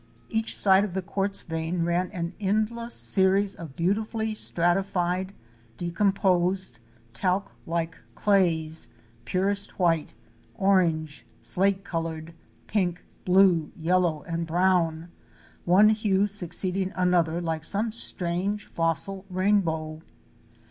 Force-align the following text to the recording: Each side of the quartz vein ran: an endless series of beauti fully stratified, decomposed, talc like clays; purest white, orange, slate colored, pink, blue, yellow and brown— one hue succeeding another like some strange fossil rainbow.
Each 0.31 0.55
side 0.55 0.83
of 0.83 0.95
the 0.95 1.03
quartz 1.03 1.41
vein 1.43 1.83
ran: 1.83 2.09
an 2.09 2.33
endless 2.39 2.95
series 2.95 3.53
of 3.53 3.75
beauti 3.75 4.07
fully 4.07 4.33
stratified, 4.33 5.31
decomposed, 5.77 6.79
talc 7.13 7.51
like 7.67 7.95
clays; 8.15 8.87
purest 9.25 9.77
white, 9.77 10.15
orange, 10.55 11.23
slate 11.39 11.83
colored, 11.83 12.33
pink, 12.65 13.03
blue, 13.25 13.71
yellow 13.79 14.23
and 14.23 14.47
brown— 14.47 15.09
one 15.65 15.89
hue 15.89 16.25
succeeding 16.25 16.91
another 16.95 17.39
like 17.39 17.63
some 17.63 17.91
strange 17.91 18.65
fossil 18.65 19.25
rainbow. 19.29 20.01